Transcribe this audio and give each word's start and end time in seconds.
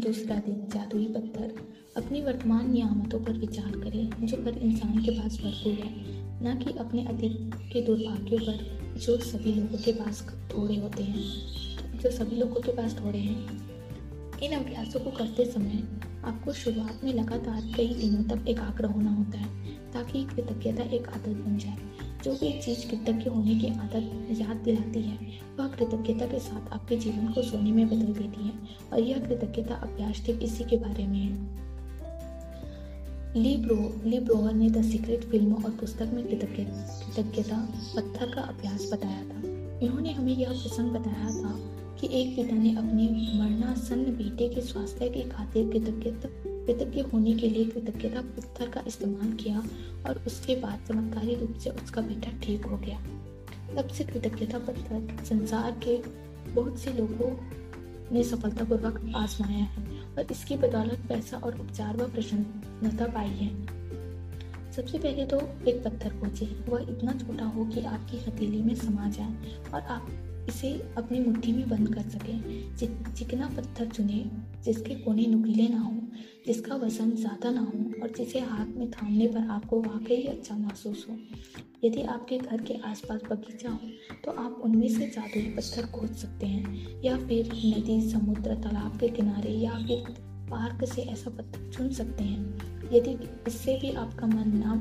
दूसरा 0.00 0.36
दिन 0.36 0.68
जादुई 0.74 1.06
पत्थर 1.06 1.54
अपनी 1.96 2.22
वर्तमान 2.22 2.72
नियामतों 2.72 3.20
पर 3.20 3.32
विचार 3.32 3.70
करें, 3.70 4.26
जो 4.26 4.36
हर 4.36 4.58
इंसान 4.58 5.04
के 5.04 5.10
पास 5.10 5.38
भरपूर 5.38 5.72
है। 5.72 5.90
न 6.44 6.64
कि 6.64 6.78
अपने 6.78 7.06
अतीत 7.06 7.50
के 7.72 7.82
दुर्भाग्यों 7.82 8.40
पर, 8.40 8.80
जो 9.00 9.16
सभी 9.16 9.54
लोगों 9.54 9.78
के 9.78 9.92
पास 9.92 10.48
थोड़े 10.50 10.76
होते 10.76 11.02
हैं। 11.02 11.22
जो 11.98 12.10
सभी 12.10 12.36
लोगों 12.36 12.60
के 12.60 12.72
पास 12.72 13.00
थोड़े 13.04 13.18
हैं। 13.18 13.70
इन 14.38 14.52
अभ्यासों 14.52 15.00
को 15.00 15.10
करते 15.10 15.44
समय 15.44 15.84
आपको 16.24 16.52
शुरुआत 16.52 17.00
में 17.04 17.14
लगातार 17.14 17.72
कई 17.76 17.94
दिनों 17.94 18.24
तक 18.24 18.48
एकाग्र 18.48 18.84
होना 18.84 19.14
होता 19.14 19.38
है, 19.38 19.68
ताकि 19.92 20.24
कृतज्ञता 20.24 20.82
एक 20.82 21.08
आदत 21.08 21.28
बन 21.28 21.58
जाए। 21.58 21.78
जो 22.26 22.32
भी 22.32 22.48
चीज़ 22.60 22.86
कृतज्ञ 22.90 23.30
होने 23.30 23.54
की 23.54 23.66
आदत 23.66 24.40
याद 24.40 24.56
दिलाती 24.56 25.00
है, 25.00 25.18
वह 25.58 25.66
कृतज्ञता 25.68 26.26
के 26.26 26.38
साथ 26.38 26.72
आपके 26.72 26.96
जीवन 26.96 27.28
को 27.32 27.42
सोने 27.42 27.72
में 27.72 27.86
बदल 27.86 28.12
देती 28.12 28.46
है 28.46 28.52
और 28.92 29.00
यह 29.00 29.18
कृतज्ञता 29.18 29.74
अभ्यास 29.74 30.22
ठीक 30.26 30.42
इसी 30.42 30.64
के 30.64 30.76
बारे 30.76 31.06
में 31.06 31.18
है। 31.18 31.56
ली 33.42 33.56
ब्रो 33.56 34.08
ली 34.10 34.18
ब्रोवर 34.20 34.52
ने 34.52 34.70
द 34.70 34.82
सीक्रेट 34.82 35.24
फ़िल्म 35.24 35.54
और 35.54 35.70
पुस्तक 35.70 36.10
में 36.14 36.26
कृतज्ञता 36.26 37.68
पत्थर 37.96 38.34
का 38.34 38.42
अभ्यास 38.42 38.90
बताया 38.92 39.22
था। 39.22 39.40
इन्होंने 39.86 40.12
हमें 40.12 40.36
यह 40.36 40.48
प्रसंग 40.48 40.90
बताया 40.90 41.30
था 41.42 41.54
कि 42.00 42.08
एक 42.12 42.36
पिता 42.36 42.56
ने 42.56 42.76
अपने 42.76 43.08
मरणासन्न 43.38 44.04
बेटे 44.04 44.48
के 44.48 44.60
स्वास्थ्य 44.60 45.08
की 45.08 45.22
खातिर 45.22 45.70
कृतज्ञता 45.72 46.55
कृतज्ञ 46.66 47.00
होने 47.00 47.34
के 47.34 47.48
लिए 47.48 47.64
कृतज्ञता 47.64 48.20
पत्थर 48.20 48.68
का 48.68 48.82
इस्तेमाल 48.86 49.32
किया 49.32 49.62
और 50.06 50.24
उसके 50.26 50.56
बाद 50.56 50.80
चमत्कारी 50.88 51.34
रूप 51.34 51.58
से 51.58 51.70
उसका 51.70 52.00
बेटा 52.00 52.30
ठीक 52.42 52.66
हो 52.66 52.76
गया। 52.76 52.98
तब 53.76 53.88
से 53.88 54.04
कृतज्ञता 54.04 54.58
पत्थर 54.58 55.24
संसार 55.24 55.80
के 55.88 55.96
बहुत 56.52 56.78
से 56.78 56.92
लोगों 56.92 57.30
ने 58.14 58.24
सफलतापूर्वक 58.24 59.12
आजमाया 59.16 59.64
है 59.64 60.00
और 60.18 60.26
इसकी 60.30 60.56
बदौलत 60.56 61.06
पैसा 61.08 61.36
और 61.36 61.60
उपचार 61.60 61.96
व 61.96 62.10
प्रसन्नता 62.10 63.06
पाई 63.06 63.28
है। 63.28 63.75
सबसे 64.76 64.98
पहले 64.98 65.24
तो 65.24 65.36
एक 65.68 65.82
पत्थर 65.84 66.18
खोजे 66.20 66.46
वह 66.68 66.86
इतना 66.90 67.12
छोटा 67.12 67.44
हो 67.46 67.64
कि 67.66 67.82
आपकी 67.86 68.18
हथेली 68.20 68.62
में 68.62 68.74
समा 68.74 69.08
जाए 69.10 69.52
और 69.74 69.80
आप 69.82 70.08
इसे 70.48 70.70
अपनी 70.98 71.20
मुट्ठी 71.20 71.52
में 71.52 71.68
बंद 71.68 71.94
कर 71.94 72.02
सकें। 72.10 72.74
चिकना 73.14 73.48
पत्थर 73.56 73.86
चुने, 73.86 74.24
जिसके 74.64 74.94
कोने 74.94 75.26
नुकीले 75.26 75.68
ना 75.68 75.80
हो, 75.80 75.94
जिसका 76.46 76.74
वज़न 76.74 77.10
ज़्यादा 77.12 77.50
ना 77.50 77.60
हो 77.62 78.02
और 78.02 78.12
जिसे 78.18 78.40
हाथ 78.40 78.66
में 78.68 78.90
थामने 78.90 79.26
पर 79.28 79.48
आपको 79.50 79.80
वाकई 79.82 80.22
अच्छा 80.24 80.56
महसूस 80.56 81.06
हो। 81.08 81.16
यदि 81.84 82.02
आपके 82.04 82.38
घर 82.38 82.62
के 82.62 82.74
आसपास 82.84 83.20
बगीचा 83.30 83.70
हो 83.70 83.88
तो 84.24 84.32
आप 84.34 84.60
उनमें 84.64 84.88
से 84.88 85.08
जादुई 85.08 85.42
पत्थर 85.56 85.86
खोज 85.90 86.10
सकते 86.16 86.46
हैं, 86.46 87.02
या 87.02 87.16
फिर 87.18 87.46
नदी, 87.46 88.00
समुद्र, 88.10 88.54
तालाब 88.62 88.98
के 89.00 89.08
किनारे 89.10 89.50
या 89.54 89.84
फिर 89.86 90.14
पार्क 90.50 90.84
से 90.88 91.02
ऐसा 91.02 91.30
पत्थर 91.30 91.70
चुन 91.70 91.90
सकते 91.92 92.24
हैं। 92.24 92.75
यदि 92.92 93.10
इससे 93.46 93.78
भी 93.80 93.90
आपका 93.90 94.26
मन 94.26 94.52
ना, 94.56 94.74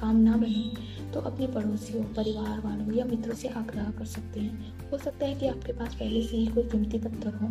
काम 0.00 0.16
ना 0.16 0.36
बने 0.36 1.10
तो 1.12 1.20
अपने 1.20 1.46
पड़ोसियों 1.46 2.04
परिवार 2.04 2.60
वालों 2.60 2.92
या 2.92 3.04
मित्रों 3.04 3.34
से 3.34 3.48
आग्रह 3.48 3.90
कर 3.90 4.04
सकते 4.04 4.40
हैं। 4.40 4.90
हो 4.90 4.98
सकता 4.98 5.26
है 5.26 5.34
कि 5.34 5.46
आपके 5.46 5.72
पास 5.72 5.94
पहले 5.94 6.22
से 6.22 6.36
ही 6.36 6.46
कोई 6.46 6.62
कीमती 6.62 6.98
पत्थर 6.98 7.34
हो, 7.34 7.48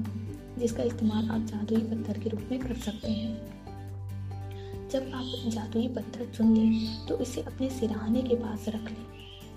जिसका 0.59 0.83
इस्तेमाल 0.83 1.30
आप 1.30 1.45
जादुई 1.45 1.81
पत्थर 1.83 2.19
के 2.19 2.30
रूप 2.30 2.47
में 2.52 2.59
कर 2.59 2.75
सकते 2.75 3.11
हैं। 3.11 4.89
जब 4.89 5.11
आप 5.13 5.49
जादुई 5.49 5.87
पत्थर 5.87 6.25
चुन 6.25 6.55
लें 6.57 7.05
तो 7.07 7.17
इसे 7.17 7.41
अपने 7.41 7.69
सिराने 7.69 8.21
के 8.21 8.35
पास 8.35 8.65
रख 8.69 8.89
लें। 8.89 9.05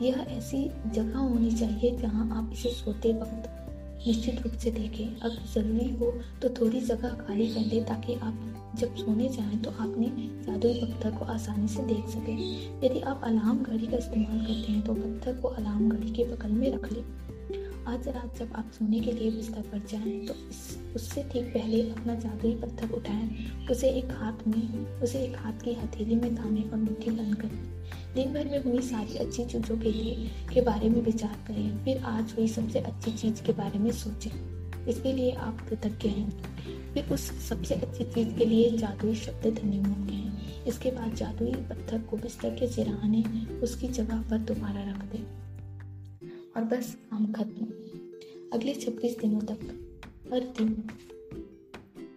यह 0.03 0.15
ऐसी 0.15 0.71
जगह 0.87 1.19
होनी 1.19 1.51
चाहिए 1.51 1.97
जहाँ 1.97 2.29
आप 2.39 2.51
इसे 2.53 2.69
सोते 2.69 3.13
वक्त 3.13 3.62
निश्चित 4.07 4.41
रूप 4.43 4.53
से 4.53 4.71
देखें। 4.71 5.21
अगर 5.21 5.43
ज़रूरी 5.55 5.89
हो 5.97 6.11
तो 6.43 6.49
थोड़ी 6.51 6.81
जगह 6.81 7.09
खाली 7.19 7.47
कर 7.47 7.69
दें 7.71 7.85
ताकि 7.85 8.15
आप 8.15 8.75
जब 8.79 8.95
सोने 8.97 9.29
जाएँ 9.29 9.59
तो 9.59 9.71
आपने 9.71 10.07
जादुई 10.47 10.75
पत्थर 10.75 11.11
को 11.11 11.25
आसानी 11.25 11.69
से 11.69 11.83
देख 11.85 12.09
सकें। 12.09 12.39
यदि 12.85 13.01
आप 13.01 13.21
अलार्म 13.25 13.59
घड़ी 13.59 13.87
का 13.87 13.97
इस्तेमाल 13.97 14.39
करते 14.41 14.73
हैं 14.73 14.83
तो 14.83 14.95
पत्थर 14.95 15.41
को 15.41 15.49
अलार्म 15.49 15.89
घड़ी 15.89 16.11
के 16.11 16.25
बगल 16.25 16.53
में 16.53 16.73
रख 16.73 16.93
लें। 16.93 17.05
आज 17.89 18.09
रात 18.09 18.39
जब 18.39 18.53
आप 18.55 18.71
सोने 18.73 19.01
के 19.01 19.13
लिए 19.13 19.31
बिस्तर 19.31 19.61
पर 19.63 19.79
जाएँ 19.91 20.19
तो 20.27 20.35
इस, 20.51 20.79
उससे 20.97 21.23
ठीक 21.23 21.47
पहले 21.55 21.81
अपना 21.91 22.15
जादुई 22.15 22.55
पत्थर 22.55 22.91
उठाएँ। 22.91 23.67
उसे 23.71 23.91
एक 23.91 24.13
हाथ 24.13 24.47
में, 24.49 25.01
उसे 25.03 25.19
एक 25.19 25.37
हाथ 25.37 25.63
की 25.65 25.73
हथेली 25.75 26.15
में 26.15 26.35
थामे 26.37 26.63
और 26.63 26.79
मुट्ठी 26.79 27.11
बंद 27.11 27.35
करें। 27.37 27.72
दिन 28.15 28.33
भर 28.33 28.45
में 28.45 28.65
हुई 28.65 28.83
सारी 28.83 29.15
अच्छी 29.15 29.45
चीज़ों 29.45 29.79
के 29.79 29.93
लिए 29.93 30.31
के 30.55 30.61
बारे 30.61 30.89
में 30.89 31.03
विचार 31.03 31.45
करें। 31.49 31.85
फिर 31.85 31.99
आज 31.99 32.35
हुई 32.39 32.49
सबसे 32.49 32.79
अच्छी 32.79 33.13
चीज़ 33.13 33.43
के 33.43 33.53
बारे 33.53 33.79
में 33.79 33.93
सोचें। 33.93 34.31
इसके 34.87 35.13
लिए 35.13 35.33
आप 35.33 35.69
कृतज्ञ 35.69 36.09
हैं। 36.09 36.43
फिर 36.95 37.09
उस 37.13 37.49
सबसे 37.49 37.75
अच्छी 37.75 38.05
चीज़ 38.05 38.39
के 38.39 38.45
लिए 38.45 38.71
जादुई 38.71 39.15
शब्द 39.15 39.47
धन्यवाद 39.47 40.09
कहें। 40.11 40.65
इसके 40.65 40.91
बाद 40.91 41.15
जादुई 41.15 41.53
पत्थर 41.53 41.99
को 41.99 42.17
बिस्तर 42.17 42.51
के 42.51 42.67
सिराने 42.67 43.25
उसकी 43.57 43.89
जगह 43.89 44.23
पर 44.31 44.39
दोबारा 44.39 44.91
रख 44.91 44.99
दें। 44.99 45.25
और 46.57 46.65
बस 46.65 46.97
काम 47.11 47.33
खत्म। 47.33 47.67
अगले 48.53 48.75
छब्बीस 48.75 49.19
दिनों 49.19 49.41
तक, 49.41 49.59
हर 50.33 50.41
दिन 50.41 50.91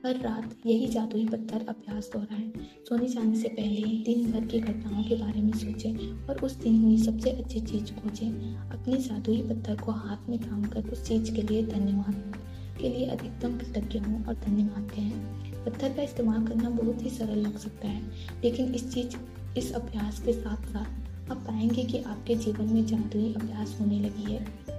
हर 0.06 0.16
रात 0.16 0.56
यही 0.66 0.88
जादुई 0.88 1.26
पत्थर 1.26 1.66
अभ्यास 1.70 2.10
दोहराएँ 2.14 2.52
सोने 2.90 3.08
जाने 3.08 3.36
से 3.36 3.48
पहले 3.48 3.82
दिन 4.04 4.32
भर 4.32 4.46
की 4.46 4.60
घटनाओं 4.60 5.04
के 5.04 5.16
बारे 5.16 5.42
में 5.42 5.54
सोचें 5.54 6.28
और 6.28 6.40
उस 6.40 6.56
दिन 6.56 6.84
हुई 6.84 6.98
सबसे 6.98 7.30
अच्छी 7.30 7.60
चीज़ 7.60 7.94
खोजें। 7.94 8.56
अपने 8.56 8.98
जादुई 8.98 9.42
पत्थर 9.42 9.76
को 9.76 9.92
हाथ 9.92 10.30
में 10.30 10.40
थाम 10.40 10.64
कर 10.64 10.90
उस 10.90 11.08
चीज़ 11.08 11.34
के 11.36 11.42
लिए 11.42 11.64
धन्यवाद। 11.64 12.38
के 12.82 12.90
लिए 12.90 13.06
अधिकतम 13.06 13.58
कृतज्ञ 13.58 14.00
हों 14.00 14.24
और 14.24 14.34
धन्यवाद 14.34 14.92
कहें 14.92 15.66
पत्थर 15.66 15.94
का 15.94 16.02
इस्तेमाल 16.02 16.48
करना 16.48 16.70
बहुत 16.70 17.04
ही 17.04 17.10
सरल 17.10 17.40
लग 17.40 17.58
सकता 17.58 17.88
है, 17.88 18.04
लेकिन 18.44 18.74
इस 18.76 18.94
चीज़, 18.94 19.18
इस 19.58 19.72
अभ्यास 19.72 20.22
के 20.22 20.34
साथ 20.34 20.72
साथ 20.74 21.32
आप 21.32 21.38
पाएँगे 21.38 21.84
कि 21.84 21.98
आपके 21.98 22.36
जीवन 22.36 22.74
में 22.74 22.86
जादुई 22.86 23.34
अभ्यास 23.34 23.78
होने 23.82 24.00
लगी 24.00 24.34
है। 24.34 24.75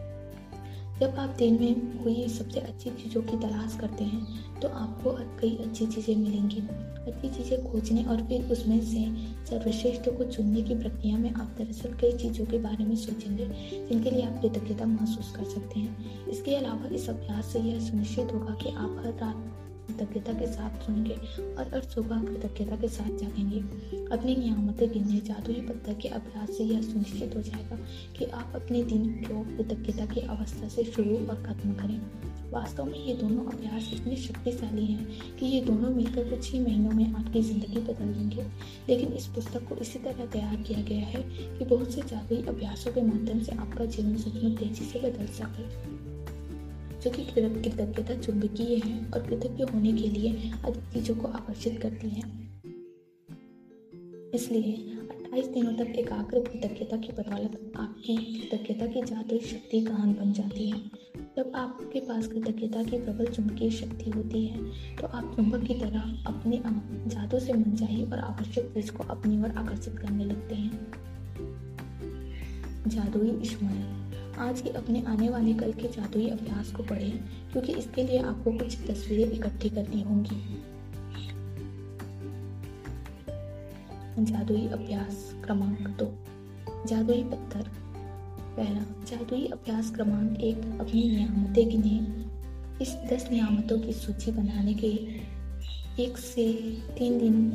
जब 1.00 1.18
आप 1.18 1.34
दिन 1.38 1.58
में 1.60 2.02
हुई 2.02 2.28
सबसे 2.28 2.60
अच्छी 2.60 2.90
चीज़ों 2.92 3.22
की 3.22 3.36
तलाश 3.38 3.76
करते 3.80 4.04
हैं 4.04 4.60
तो 4.60 4.68
आपको 4.68 5.10
कई 5.40 5.50
अच्छी 5.56 5.86
चीज़ें 5.86 6.14
मिलेंगी। 6.16 6.60
अच्छी 7.06 7.28
चीज़ें 7.28 7.64
खोजने 7.64 8.04
और 8.04 8.22
फिर 8.22 8.52
उसमें 8.52 8.80
से 8.82 9.04
सर्वश्रेष्ठ 9.50 10.08
को 10.08 10.24
चुनने 10.24 10.62
की 10.62 10.74
प्रक्रिया 10.74 11.18
में 11.18 11.30
आप 11.30 11.54
दरअसल 11.58 11.92
कई 12.00 12.12
चीज़ों 12.12 12.46
के 12.46 12.58
बारे 12.58 12.84
में 12.84 12.96
सोचेंगे, 12.96 13.46
जिनके 13.88 14.10
लिए 14.10 14.22
आप 14.22 14.40
कृतज्ञता 14.42 14.86
महसूस 14.86 15.32
कर 15.36 15.44
सकते 15.44 15.80
हैं। 15.80 16.26
इसके 16.26 16.56
अलावा 16.56 16.94
इस 16.94 17.08
अभ्यास 17.10 17.52
से 17.52 17.60
यह 17.60 17.78
सुनिश्चित 17.80 18.32
होगा 18.34 18.54
कि 18.54 18.70
आप 18.70 19.02
हर 19.04 19.12
रात 19.12 19.65
कृतज्ञता 19.86 20.32
के 20.32 20.46
साथ 20.46 20.86
सुनेंगे 20.86 21.14
और 21.54 21.70
हर 21.74 21.82
सुबह 21.82 22.24
कृतज्ञता 22.24 22.76
के 22.76 22.88
साथ 22.88 23.18
जागेंगे। 23.18 23.60
अपनी 24.16 24.36
नियामतें 24.36 24.92
गिनने, 24.92 25.20
जादुई 25.20 25.60
पत्थर 25.60 25.94
के 25.94 26.08
अभ्यास 26.08 26.56
से 26.56 26.64
यह 26.64 26.82
सुनिश्चित 26.82 27.36
हो 27.36 27.42
जाएगा 27.42 27.78
कि 28.18 28.24
आप 28.24 28.52
अपने 28.54 28.82
दिन 28.82 29.08
को 29.30 29.56
कृतज्ञता 29.56 30.06
की 30.06 30.20
अवस्था 30.20 30.68
से 30.68 30.84
शुरू 30.84 31.16
और 31.16 31.42
खत्म 31.42 31.72
करें। 31.72 32.00
वास्तव 32.50 32.84
में 32.84 32.98
ये 33.04 33.14
दोनों 33.14 33.44
अभ्यास 33.44 33.90
इतने 33.94 34.16
शक्तिशाली 34.16 34.84
हैं 34.86 35.36
कि 35.36 35.46
ये 35.46 35.60
दोनों 35.60 35.90
मिलकर 35.90 36.30
कुछ 36.30 36.52
ही 36.52 36.60
महीनों 36.60 36.90
में 36.90 37.14
आपकी 37.14 37.42
ज़िंदगी 37.42 37.78
बदल 37.78 38.12
देंगे। 38.12 38.42
लेकिन 38.88 39.12
इस 39.12 39.26
पुस्तक 39.26 39.68
को 39.68 39.76
इसी 39.76 39.98
तरह 39.98 40.26
तैयार 40.26 40.56
किया 40.56 40.82
गया 40.82 41.06
है 41.06 41.22
कि 41.58 41.64
बहुत 41.64 41.90
से 41.90 42.00
जादुई 42.00 42.42
अभ्यासों 42.42 42.92
के 42.92 43.02
माध्यम 43.02 43.40
से 43.40 43.52
आपका 43.52 43.84
जीवन 43.84 44.16
सचमुच 44.16 44.58
तेज़ी 44.58 44.84
से 44.84 44.98
बदल 44.98 45.26
सके। 45.26 46.05
जो 47.02 47.10
कि 47.10 47.24
कृतज्ञता 47.24 48.14
चुंबकीय 48.20 48.76
है 48.84 49.10
और 49.10 49.26
कृतज्ञ 49.26 49.64
होने 49.64 49.92
के 49.92 50.08
लिए 50.08 50.52
अधिक 50.64 50.82
चीज़ों 50.92 51.16
को 51.16 51.28
आकर्षित 51.28 51.80
करती 51.82 52.08
है। 52.08 52.46
इसलिए 54.34 54.72
28 55.10 55.46
दिनों 55.46 55.72
तक 55.72 55.98
एकाग्र 55.98 56.40
कृतज्ञता 56.40 56.96
की 56.96 57.12
बदौलत 57.12 57.72
आपकी 57.76 58.16
कृतज्ञता 58.16 58.86
की 58.86 59.02
जादुई 59.02 59.38
शक्ति 59.38 59.80
गहन 59.80 60.12
बन 60.12 60.32
जाती 60.32 60.70
है। 60.70 60.78
जब 61.36 61.52
आपके 61.54 62.00
पास 62.00 62.26
कृतज्ञता 62.26 62.82
की 62.82 62.98
प्रबल 62.98 63.26
चुंबकीय 63.26 63.70
शक्ति 63.70 64.10
होती 64.10 64.46
है 64.46 64.64
तो 64.96 65.06
आप 65.06 65.32
चुंबक 65.36 65.64
की 65.64 65.74
तरह 65.74 66.24
अपने 66.26 66.62
जादू 67.10 67.38
से 67.38 67.52
मनचाही 67.52 68.04
और 68.04 68.18
आवश्यक 68.18 68.72
चीज़ 68.74 68.92
को 68.92 69.04
अपनी 69.04 69.38
ओर 69.38 69.50
आकर्षित 69.50 69.98
करने 69.98 70.24
लगते 70.24 70.54
हैं। 70.54 70.92
जादुई 72.86 73.44
स्मरण। 73.44 74.05
आज 74.38 74.62
ही 74.62 74.70
अपने 74.70 75.02
आने 75.08 75.28
वाले 75.28 75.54
कल 75.54 75.72
के 75.72 75.88
जादुई 75.88 76.28
अभ्यास 76.28 76.72
को 76.72 76.82
पढ़ें, 76.82 77.18
क्योंकि 77.52 77.72
इसके 77.72 78.02
लिए 78.02 78.18
आपको 78.18 78.52
कुछ 78.52 78.78
तस्वीरें 78.90 79.32
इकट्ठी 79.32 79.68
करनी 79.68 80.02
होंगी। 80.02 80.62
जादुई 84.24 84.66
अभ्यास 84.68 85.34
क्रमांक 85.44 85.88
दो। 85.88 86.14
जादुई 86.86 87.24
पत्थर। 87.24 87.62
पहला, 88.56 88.80
जादुई 88.80 89.46
अभ्यास 89.46 89.90
क्रमांक 89.90 90.40
एक, 90.40 90.58
अपनी 90.80 91.16
नियामतें 91.16 91.68
गिने। 91.68 92.26
इस 92.82 92.96
दस 93.12 93.28
नियामतों 93.32 93.78
की 93.78 93.92
सूची 93.92 94.30
बनाने 94.30 94.74
के 94.74 94.88
एक 96.02 96.18
से 96.18 96.52
तीन 96.98 97.18
दिन, 97.18 97.50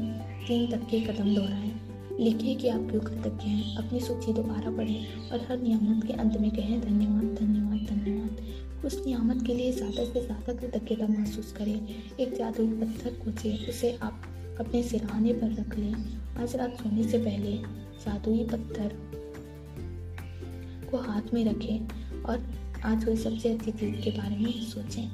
तीन 0.48 0.72
तक 0.72 0.88
के 0.90 1.00
कदम 1.02 1.36
दोहराएँ। 1.36 1.91
लिखिए 2.20 2.56
कि 2.56 2.68
आप 2.70 2.88
क्यों 2.90 3.02
कृतज्ञ 3.02 3.48
हैं, 3.48 3.76
अपनी 3.78 4.00
सूची 4.00 4.34
दोबारा 4.34 4.72
पढ़ें 4.72 5.30
और 5.32 5.46
हर 5.50 5.62
नियामत 5.62 6.06
के 6.08 6.14
अंत 6.14 6.38
में 6.38 6.50
कहें, 6.52 6.82
धन्यवाद 6.82 7.36
धन्यवाद 7.36 7.88
धन्यवाद। 7.90 8.86
उस 8.86 9.02
नियामत 9.06 9.46
के 9.48 9.54
लिए 9.54 9.72
ज़्यादा 9.72 10.06
से 10.06 10.22
ज़्यादा 10.26 10.54
कृतज्ञता 10.54 11.08
महसूस 11.08 11.52
करें। 11.52 11.88
एक 12.20 12.34
जादुई 12.38 12.68
पत्थर 12.68 13.18
खोजें, 13.24 13.68
उसे 13.70 13.98
आप 14.02 14.22
अपने 14.60 14.84
सिरहाने 14.84 15.34
पर 15.34 15.52
रख 15.52 15.78
लें। 15.78 15.94
आज 16.40 16.56
रात 16.56 16.78
सोने 16.82 17.04
से 17.04 17.18
पहले 17.18 17.58
जादुई 18.06 18.44
पत्थर 18.44 18.96
को 20.92 20.98
हाथ 20.98 21.34
में 21.34 21.44
रखें 21.46 22.24
और 22.24 22.46
आज 22.86 23.06
हुई 23.06 23.16
सबसे 23.16 23.50
अच्छी 23.50 23.72
चीज़ 23.72 24.02
के 24.02 24.12
बारे 24.12 24.38
में 24.38 24.52
सोचें। 24.52 25.10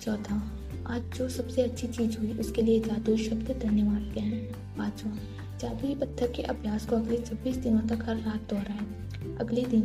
चौथा, 0.00 0.42
आज 0.86 1.02
जो 1.18 1.28
सबसे 1.28 1.62
अच्छी 1.62 1.86
चीज़ 1.86 2.18
हुई, 2.18 2.32
उसके 2.32 2.62
लिए 2.62 2.80
जादुई 2.80 3.16
शब्द 3.16 3.58
धन्यवाद 3.62 4.12
कहें। 4.14 4.42
पाँचवा 4.78 5.16
जादुई 5.64 5.94
पत्थर 5.94 6.32
के 6.32 6.42
अभ्यास 6.42 6.86
को 6.86 6.96
अगले 6.96 7.16
छब्बीस 7.18 7.56
दिनों 7.56 7.80
तक 7.80 8.04
हर 8.06 8.16
रात 8.16 8.40
दोहराएँ। 8.50 9.36
अगले 9.40 9.64
दिन 9.64 9.84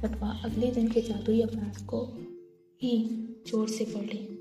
छठवा 0.00 0.28
अगले 0.44 0.70
दिन 0.70 0.88
के 0.88 1.00
जादुई 1.00 1.40
अभ्यास 1.40 1.82
को 1.82 2.00
ही 2.82 2.92
ज़ोर 3.46 3.68
से 3.68 3.84
पढ़ 3.84 4.04
लें। 4.04 4.39